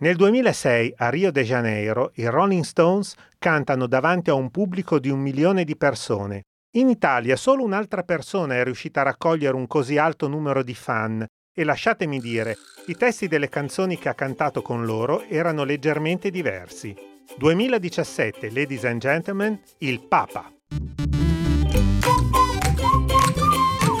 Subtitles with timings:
[0.00, 5.10] Nel 2006 a Rio de Janeiro i Rolling Stones cantano davanti a un pubblico di
[5.10, 6.44] un milione di persone.
[6.76, 11.22] In Italia solo un'altra persona è riuscita a raccogliere un così alto numero di fan
[11.54, 16.96] e lasciatemi dire, i testi delle canzoni che ha cantato con loro erano leggermente diversi.
[17.36, 20.50] 2017, ladies and gentlemen, il Papa.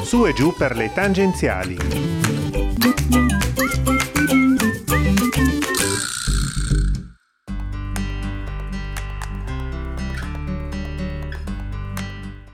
[0.02, 2.19] Su e giù per le tangenziali.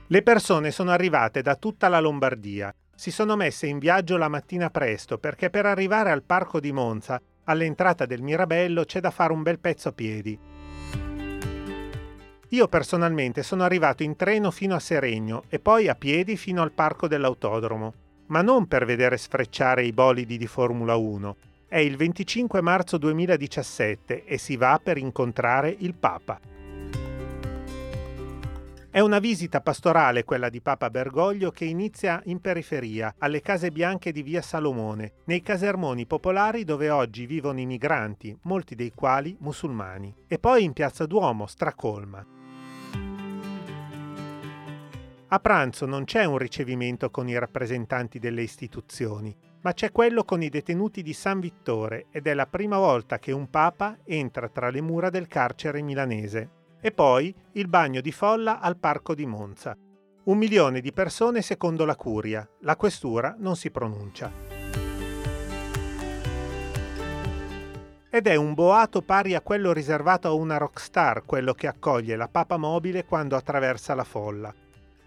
[0.09, 2.73] Le persone sono arrivate da tutta la Lombardia.
[2.95, 7.21] Si sono messe in viaggio la mattina presto perché per arrivare al parco di Monza,
[7.43, 10.39] all'entrata del Mirabello, c'è da fare un bel pezzo a piedi.
[12.51, 16.71] Io personalmente sono arrivato in treno fino a Seregno e poi a piedi fino al
[16.71, 17.95] parco dell'autodromo,
[18.27, 21.37] ma non per vedere sfrecciare i bolidi di Formula 1.
[21.67, 26.39] È il 25 marzo 2017 e si va per incontrare il Papa.
[28.97, 34.11] È una visita pastorale quella di Papa Bergoglio che inizia in periferia, alle case bianche
[34.11, 40.15] di via Salomone, nei casermoni popolari dove oggi vivono i migranti, molti dei quali musulmani,
[40.27, 42.25] e poi in piazza Duomo, stracolma.
[45.29, 50.41] A pranzo non c'è un ricevimento con i rappresentanti delle istituzioni, ma c'è quello con
[50.41, 54.71] i detenuti di San Vittore ed è la prima volta che un papa entra tra
[54.71, 56.56] le mura del carcere milanese.
[56.81, 59.77] E poi il bagno di folla al Parco di Monza.
[60.25, 62.49] Un milione di persone secondo la curia.
[62.61, 64.31] La questura non si pronuncia.
[68.11, 72.29] Ed è un boato pari a quello riservato a una rockstar, quello che accoglie la
[72.29, 74.55] papa mobile quando attraversa la folla.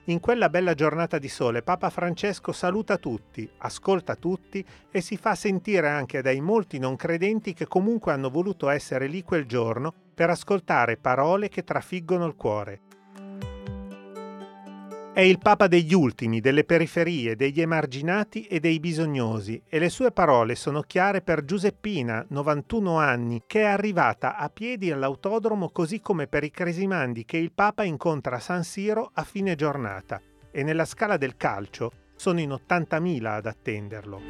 [0.06, 5.36] In quella bella giornata di sole Papa Francesco saluta tutti, ascolta tutti e si fa
[5.36, 10.32] sentire anche dai molti non credenti che comunque hanno voluto essere lì quel giorno per
[10.32, 12.80] ascoltare parole che trafiggono il cuore.
[15.12, 20.12] È il Papa degli ultimi, delle periferie, degli emarginati e dei bisognosi e le sue
[20.12, 26.28] parole sono chiare per Giuseppina, 91 anni, che è arrivata a piedi all'autodromo così come
[26.28, 30.86] per i cresimandi che il Papa incontra a San Siro a fine giornata e nella
[30.86, 34.22] scala del calcio sono in 80.000 ad attenderlo.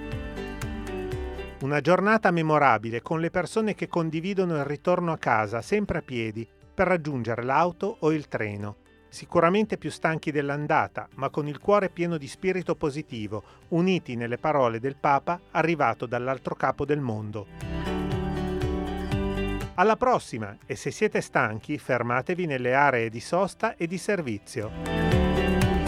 [1.61, 6.47] Una giornata memorabile con le persone che condividono il ritorno a casa sempre a piedi
[6.73, 8.78] per raggiungere l'auto o il treno
[9.09, 14.79] sicuramente più stanchi dell'andata, ma con il cuore pieno di spirito positivo, uniti nelle parole
[14.79, 17.47] del Papa arrivato dall'altro capo del mondo.
[19.75, 25.78] Alla prossima e se siete stanchi fermatevi nelle aree di sosta e di servizio.